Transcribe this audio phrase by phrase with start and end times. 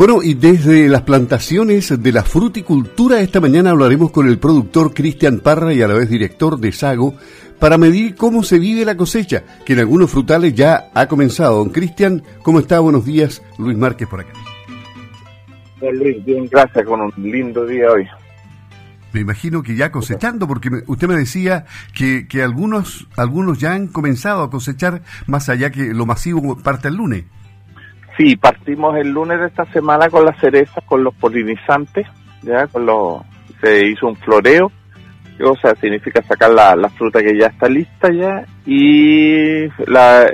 [0.00, 5.40] Bueno, y desde las plantaciones de la fruticultura, esta mañana hablaremos con el productor Cristian
[5.40, 7.16] Parra y a la vez director de Sago
[7.58, 11.58] para medir cómo se vive la cosecha, que en algunos frutales ya ha comenzado.
[11.58, 12.80] Don Cristian, ¿cómo está?
[12.80, 13.42] Buenos días.
[13.58, 14.32] Luis Márquez por acá.
[15.82, 18.08] Luis, bien, gracias, con un lindo día hoy.
[19.12, 23.86] Me imagino que ya cosechando, porque usted me decía que, que algunos, algunos ya han
[23.86, 27.24] comenzado a cosechar, más allá que lo masivo parte el lunes.
[28.20, 32.06] Sí, partimos el lunes de esta semana con las cerezas, con los polinizantes,
[32.42, 33.22] ya con los,
[33.62, 34.70] se hizo un floreo,
[35.42, 39.62] o sea, significa sacar la, la fruta que ya está lista ya, y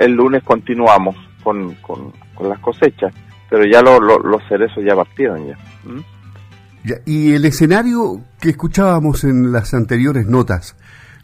[0.01, 2.11] el lunes continuamos con, con,
[2.41, 3.13] las cosechas,
[3.49, 5.55] pero ya los cerezos ya partieron ya.
[5.85, 6.97] ¿Mm?
[7.05, 10.75] Y el escenario que escuchábamos en las anteriores notas,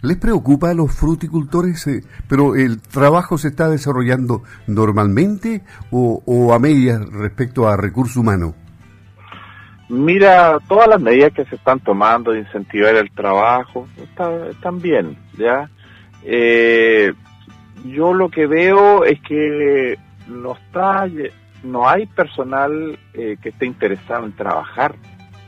[0.04, 1.88] ¿les preocupa a los fruticultores?
[1.88, 8.54] Eh, ¿Pero el trabajo se está desarrollando normalmente o, a medias respecto a recurso humano?
[9.90, 15.70] Mira, todas las medidas que se están tomando de incentivar el trabajo están bien, ¿ya?
[16.24, 17.12] Eh,
[17.86, 21.06] yo lo que veo es que no está
[21.64, 24.96] no hay personal eh, que esté interesado en trabajar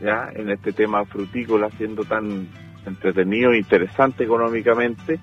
[0.01, 2.47] ya en este tema frutícola siendo tan
[2.85, 5.19] entretenido interesante económicamente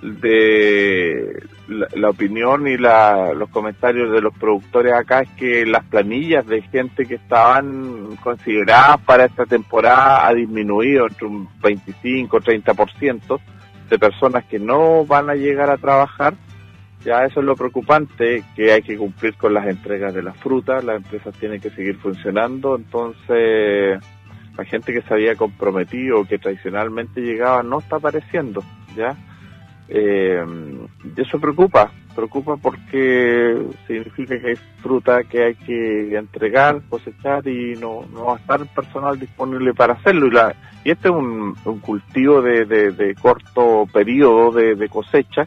[0.00, 6.46] de la, opinión y la, los comentarios de los productores acá es que las planillas
[6.46, 13.40] de gente que estaban consideradas para esta temporada ha disminuido entre un 25 o 30%
[13.90, 16.34] de personas que no van a llegar a trabajar.
[17.04, 20.84] Ya eso es lo preocupante, que hay que cumplir con las entregas de las frutas,
[20.84, 24.00] las empresas tienen que seguir funcionando, entonces
[24.58, 28.64] la gente que se había comprometido, que tradicionalmente llegaba, no está apareciendo,
[28.96, 29.16] ¿ya?
[29.88, 30.44] Eh,
[31.16, 38.04] eso preocupa, preocupa porque significa que hay fruta que hay que entregar, cosechar y no,
[38.12, 40.26] no va a estar personal disponible para hacerlo.
[40.26, 45.46] Y, y este es un, cultivo de, de, corto periodo de, cosecha,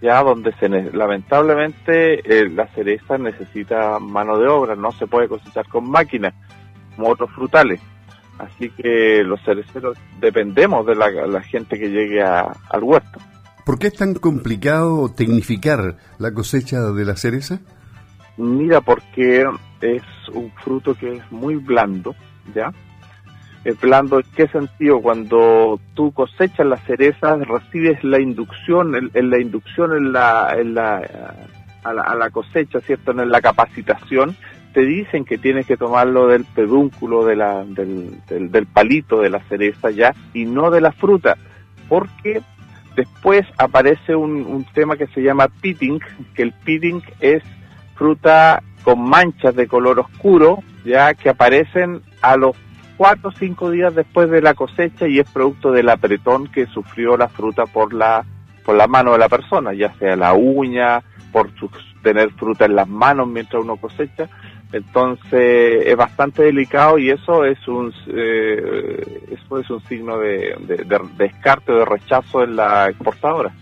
[0.00, 5.66] ya donde se lamentablemente eh, la cereza necesita mano de obra, no se puede cosechar
[5.68, 6.34] con máquinas
[6.94, 7.80] como otros frutales.
[8.38, 13.20] Así que los cereceros dependemos de la, gente que llegue al huerto.
[13.64, 17.60] ¿Por qué es tan complicado tecnificar la cosecha de la cereza?
[18.36, 19.44] Mira, porque
[19.80, 20.02] es
[20.32, 22.14] un fruto que es muy blando,
[22.54, 22.72] ¿ya?
[23.64, 25.00] Es blando, ¿en qué sentido?
[25.00, 30.96] Cuando tú cosechas las cerezas, recibes la inducción, en, la inducción en la, en la,
[31.84, 33.12] a, la, a la cosecha, ¿cierto?
[33.12, 34.36] En la capacitación,
[34.74, 39.38] te dicen que tienes que tomarlo del pedúnculo, de la, del, del, palito de la
[39.48, 41.36] cereza ya, y no de la fruta,
[41.88, 42.42] porque
[42.96, 46.00] después aparece un, un tema que se llama pitting,
[46.34, 47.42] que el pitting es
[47.94, 52.56] fruta con manchas de color oscuro, ya que aparecen a los
[52.96, 57.16] cuatro o cinco días después de la cosecha y es producto del apretón que sufrió
[57.16, 58.24] la fruta por la
[58.64, 61.50] por la mano de la persona, ya sea la uña, por
[62.02, 64.28] tener fruta en las manos mientras uno cosecha,
[64.74, 70.56] entonces es bastante delicado y eso es un eh, eso es un signo de,
[71.16, 73.54] descarte o de rechazo en la exportadora.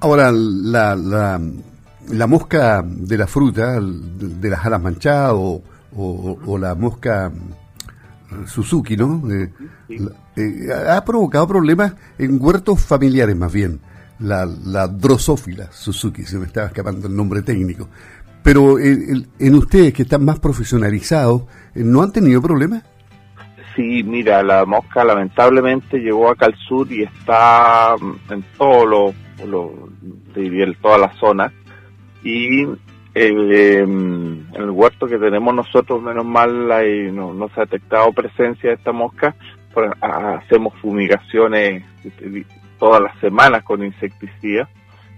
[0.00, 7.30] Ahora, la, la, mosca de la fruta, de las alas manchadas o, la mosca
[8.46, 9.22] Suzuki, ¿no?
[9.30, 9.52] Eh,
[9.88, 13.80] eh, ha provocado problemas en huertos familiares más bien.
[14.18, 17.88] La, la drosófila Suzuki, se me estaba escapando el nombre técnico.
[18.46, 21.42] Pero en ustedes que están más profesionalizados,
[21.74, 22.84] ¿no han tenido problemas?
[23.74, 29.14] Sí, mira, la mosca lamentablemente llegó acá al sur y está mm, en todo lo,
[29.44, 29.88] lo
[30.80, 31.52] toda la zona.
[32.22, 32.62] Y
[33.14, 36.68] em, en el huerto que tenemos nosotros, menos mal,
[37.12, 39.34] no, no, se ha detectado presencia de esta mosca.
[40.00, 41.82] hacemos fumigaciones
[42.78, 44.68] todas las semanas con insecticidas,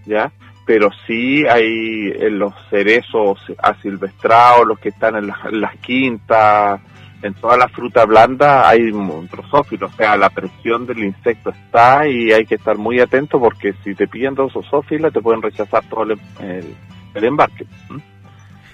[0.06, 0.32] ¿ya?
[0.68, 6.78] Pero sí hay en los cerezos asilvestrados, los que están en las, quintas,
[7.22, 12.32] en toda la fruta blanda hay un o sea, la presión del insecto está y
[12.32, 16.76] hay que estar muy atento porque si te piden drosófila te pueden rechazar todo el,
[17.14, 17.64] embarque.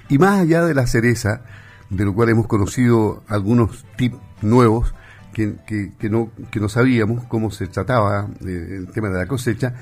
[0.08, 1.42] Y más allá de la cereza,
[1.90, 4.96] de lo cual hemos conocido algunos tips nuevos
[5.32, 9.74] que, que, no, que no sabíamos cómo se trataba eh, el tema de la cosecha,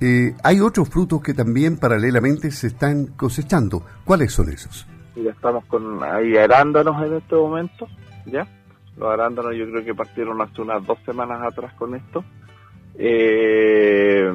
[0.00, 3.82] eh, hay otros frutos que también paralelamente se están cosechando.
[4.04, 4.86] ¿Cuáles son esos?
[5.14, 7.88] Ya estamos con ahí arándanos en este momento,
[8.26, 8.46] ¿ya?
[8.96, 12.22] Los arándanos yo creo que partieron hace unas dos semanas atrás con esto.
[12.98, 14.30] Eh,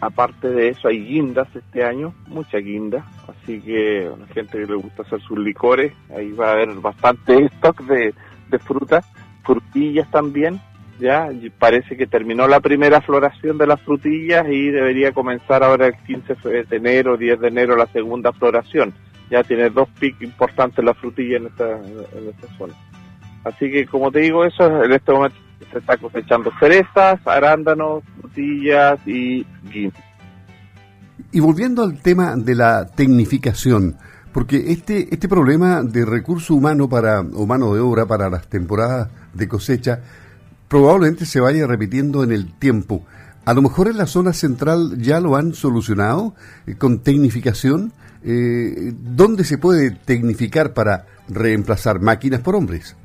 [0.00, 4.66] aparte de eso hay guindas este año, mucha guinda, así que a la gente que
[4.66, 8.14] le gusta hacer sus licores, ahí va a haber bastante stock de,
[8.48, 9.06] de frutas,
[9.44, 10.60] frutillas también,
[10.98, 11.28] ya
[11.58, 16.34] parece que terminó la primera floración de las frutillas y debería comenzar ahora el 15
[16.68, 18.92] de enero, 10 de enero la segunda floración.
[19.30, 22.74] Ya tiene dos picos importantes la frutilla en esta, en esta zona.
[23.44, 25.36] Así que como te digo, eso en este momento
[25.72, 30.02] se está cosechando cerezas, arándanos, frutillas y guindas.
[31.32, 33.96] Y volviendo al tema de la tecnificación,
[34.32, 39.08] porque este, este problema de recurso humano para, o mano de obra para las temporadas
[39.32, 40.00] de cosecha
[40.68, 43.04] probablemente se vaya repitiendo en el tiempo.
[43.44, 46.34] A lo mejor en la zona central ya lo han solucionado
[46.66, 47.92] eh, con tecnificación.
[48.24, 52.96] Eh, ¿Dónde se puede tecnificar para reemplazar máquinas por hombres?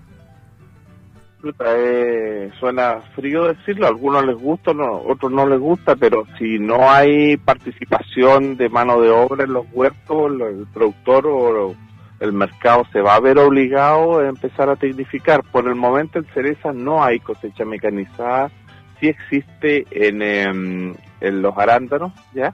[1.43, 6.59] Eh, suena frío decirlo, a algunos les gusta, no, otros no les gusta, pero si
[6.59, 11.75] no hay participación de mano de obra en los huertos, el productor o
[12.21, 15.43] el mercado se va a ver obligado a empezar a tecnificar.
[15.43, 18.51] Por el momento en cereza no hay cosecha mecanizada,
[18.99, 22.53] sí existe en, em, en los arándanos, ¿ya?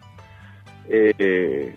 [0.89, 1.75] Eh,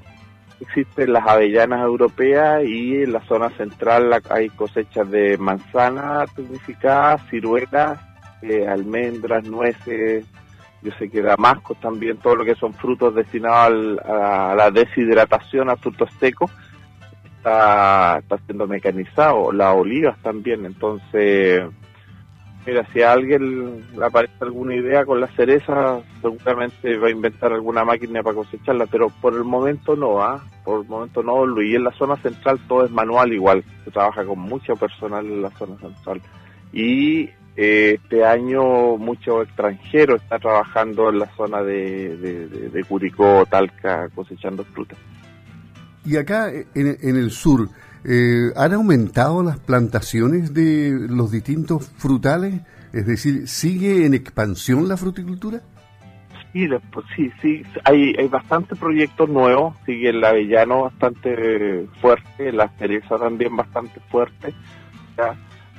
[0.61, 7.99] existen las avellanas europeas y en la zona central hay cosechas de manzana tecnificadas, ciruelas,
[8.43, 10.25] eh, almendras, nueces,
[10.83, 15.77] yo sé que damasco también, todo lo que son frutos destinados a la deshidratación, a
[15.77, 16.53] frutos secos,
[17.41, 21.63] está, está siendo mecanizado, las olivas también, entonces,
[22.67, 27.83] mira, si a alguien aparece alguna idea con la cereza, seguramente va a inventar alguna
[27.83, 30.45] máquina para cosecharla, pero por el momento no, ¿ah?
[30.65, 34.23] por el momento no, y en la zona central todo es manual igual, se trabaja
[34.25, 36.21] con mucho personal en la zona central.
[36.73, 43.45] Y eh, este año mucho extranjero está trabajando en la zona de, de, de Curicó,
[43.47, 44.99] Talca, cosechando frutas.
[46.05, 47.69] Y acá en, el sur,
[48.05, 52.63] eh, ¿han aumentado las plantaciones de los distintos frutales?
[52.93, 55.61] Es decir, ¿sigue en expansión la fruticultura?
[56.53, 56.69] Sí,
[57.15, 63.55] sí, sí, hay, hay bastantes proyectos nuevos, sigue el avellano bastante fuerte, la cereza también
[63.55, 64.53] bastante fuerte,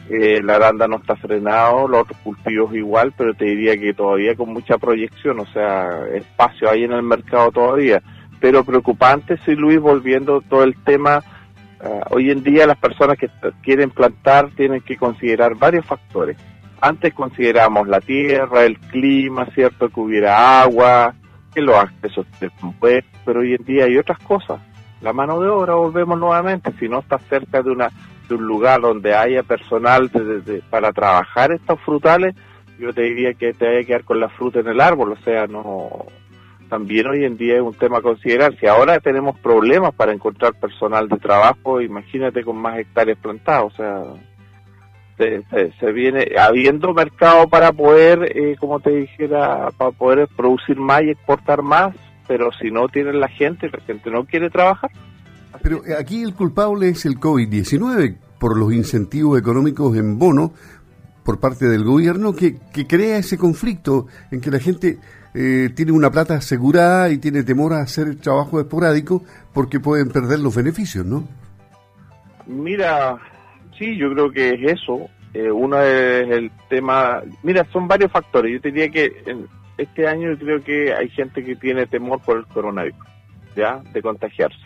[0.09, 4.33] eh, la aranda no está frenado, los otros cultivos igual, pero te diría que todavía
[4.33, 8.01] con mucha proyección, o sea, espacio hay en el mercado todavía
[8.41, 11.23] pero preocupante, sí, Luis, volviendo todo el tema.
[11.79, 13.29] Ah, hoy en día las personas que
[13.61, 16.35] quieren plantar tienen que considerar varios factores.
[16.81, 21.13] Antes consideramos la tierra, el clima, cierto, que hubiera agua,
[21.53, 24.59] que los accesos descompuestos, pero hoy en día hay otras cosas.
[25.01, 27.89] La mano de obra, volvemos nuevamente, si no estás cerca de, una,
[28.27, 30.09] de un lugar donde haya personal
[30.71, 32.35] para trabajar estos frutales,
[32.79, 35.23] yo te diría que te hay que quedar con la fruta en el árbol, o
[35.23, 36.07] sea, no,
[36.71, 38.57] también hoy en día es un tema a considerar.
[38.57, 43.75] Si ahora tenemos problemas para encontrar personal de trabajo, imagínate con más hectáreas plantadas, o
[43.75, 44.03] sea,
[45.17, 51.09] se, viene habiendo mercado para poder, eh, como te dijera, para poder producir más y
[51.09, 51.93] exportar más,
[52.25, 54.91] pero si no tienen la gente, la gente no quiere trabajar.
[55.61, 60.53] Pero aquí el culpable es el COVID-19 por los incentivos económicos en bono
[61.25, 64.99] por parte del gobierno que, que crea ese conflicto en que la gente
[65.33, 69.23] eh, tiene una plata asegurada y tiene temor a hacer trabajo esporádico
[69.53, 71.27] porque pueden perder los beneficios, ¿no?
[72.47, 73.17] Mira,
[73.77, 75.09] sí, yo creo que es eso.
[75.33, 78.51] Eh, uno es el tema, mira, son varios factores.
[78.53, 79.11] Yo diría que
[79.77, 82.99] este año creo que hay gente que tiene temor por el coronavirus,
[83.55, 83.81] ¿ya?
[83.93, 84.59] De contagiarse.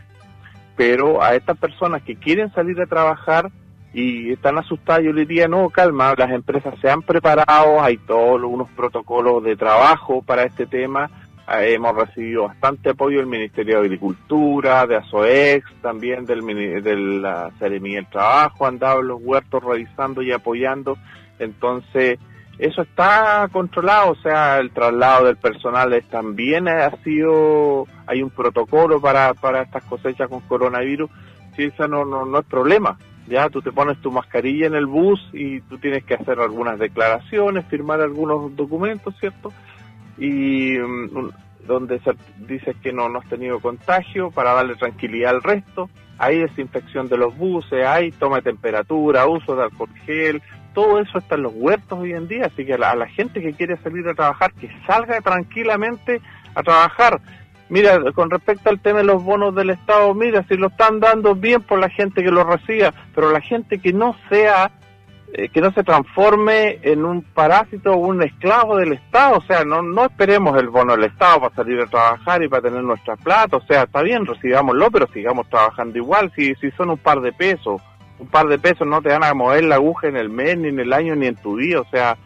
[0.75, 3.51] Pero a estas personas que quieren salir a trabajar,
[3.95, 5.03] y están asustadas.
[5.03, 9.55] Yo les diría, no, calma, las empresas se han preparado, hay todos unos protocolos de
[9.55, 11.09] trabajo para este tema.
[11.47, 16.41] Eh, hemos recibido bastante apoyo del Ministerio de Agricultura, de ASOEX, también del
[16.83, 20.97] de la Seremía del Trabajo, han dado los huertos revisando y apoyando.
[21.39, 22.19] Entonces,
[22.59, 28.99] eso está controlado, o sea, el traslado del personal también ha sido, hay un protocolo
[28.99, 31.09] para, para estas cosechas con coronavirus,
[31.55, 34.85] si eso no, no, no es problema ya tú te pones tu mascarilla en el
[34.85, 39.51] bus y tú tienes que hacer algunas declaraciones, firmar algunos documentos, ¿cierto?
[40.17, 41.29] Y mm,
[41.67, 41.99] donde
[42.47, 45.89] dices que no, no has tenido contagio para darle tranquilidad al resto.
[46.17, 50.41] Hay desinfección de los buses, hay toma de temperatura, uso de alcohol gel,
[50.73, 53.53] todo eso está en los huertos hoy en día, así que a la gente que
[53.53, 56.21] quiere salir a trabajar, que salga tranquilamente
[56.53, 57.19] a trabajar
[57.69, 61.35] Mira, con respecto al tema de los bonos del Estado, mira, si lo están dando
[61.35, 64.71] bien por la gente que lo reciba, pero la gente que no sea
[65.37, 69.39] eh, que no se transforme en un parásito o un esclavo del Estado.
[69.39, 72.61] O sea, no, no esperemos el bono del Estado para salir a trabajar y para
[72.61, 73.57] tener nuestra plata.
[73.57, 76.31] O sea, está bien, recibámoslo, pero sigamos trabajando igual.
[76.37, 77.81] Si, si son un par de pesos,
[78.17, 80.69] un par de pesos no te van a mover la aguja en el mes, ni
[80.69, 81.81] en el año, ni en tu día.
[81.81, 82.17] O sea,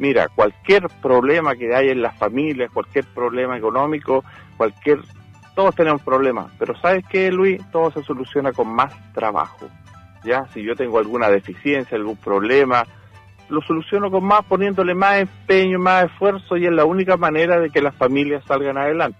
[0.00, 4.24] mira, cualquier problema que hay en las familias, cualquier problema económico,
[4.56, 4.98] cualquier...
[5.54, 7.60] Todos tenemos problemas, pero ¿sabes qué, Luis?
[7.70, 9.68] Todo se soluciona con más trabajo
[10.24, 12.84] ya si yo tengo alguna deficiencia, algún problema,
[13.48, 17.70] lo soluciono con más, poniéndole más empeño, más esfuerzo y es la única manera de
[17.70, 19.18] que las familias salgan adelante.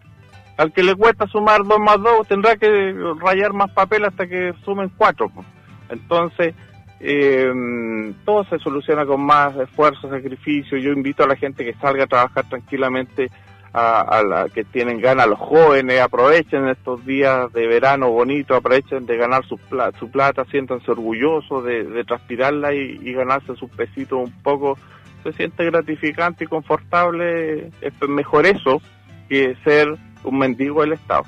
[0.56, 4.52] Al que le cuesta sumar dos más dos tendrá que rayar más papel hasta que
[4.64, 5.30] sumen cuatro.
[5.88, 6.54] Entonces,
[7.00, 10.78] eh, todo se soluciona con más esfuerzo, sacrificio.
[10.78, 13.30] Yo invito a la gente que salga a trabajar tranquilamente
[13.73, 19.16] a, la que tienen ganas los jóvenes, aprovechen estos días de verano bonitos, aprovechen de
[19.16, 24.76] ganar su, plata, su plata, siéntanse orgullosos de, transpirarla y, ganarse sus pesitos un poco,
[25.23, 28.83] se siente gratificante y confortable, es mejor eso
[29.28, 29.88] que ser
[30.25, 31.23] un mendigo del Estado.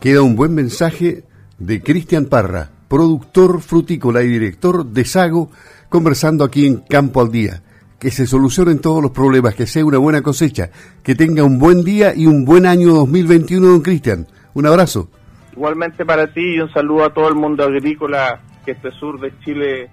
[0.00, 1.22] Queda un buen mensaje
[1.58, 5.48] de Cristian Parra, productor frutícola y director de Sago,
[5.88, 7.62] conversando aquí en Campo al Día
[7.98, 10.68] que se solucionen todos los problemas, que sea una buena cosecha,
[11.02, 14.26] que tenga un buen día y un buen año 2021, don Cristian.
[14.52, 15.08] Un abrazo.
[15.52, 19.32] Igualmente para ti y un saludo a todo el mundo agrícola, que este sur de
[19.38, 19.88] Chile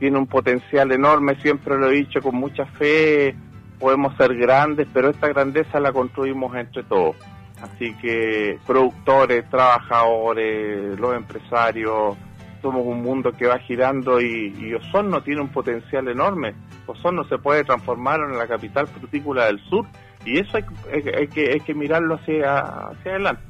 [0.00, 3.36] tiene un potencial enorme, siempre lo he dicho, con mucha fe
[3.78, 7.14] podemos ser grandes, pero esta grandeza la construimos entre todos.
[7.62, 12.16] Así que productores, trabajadores, los empresarios,
[12.62, 16.54] somos un mundo que va girando y, y, Osorno tiene un potencial enorme.
[16.86, 19.84] Osorno se puede transformar en la capital frutícola del sur
[20.24, 23.42] y eso hay, que, hay que mirarlo hacia, hacia adelante,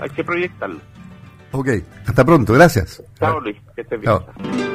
[0.00, 0.80] hay que proyectarlo.
[1.52, 1.68] Ok,
[2.06, 3.02] hasta pronto, gracias.
[3.18, 4.69] Chao Luis, que estés bien.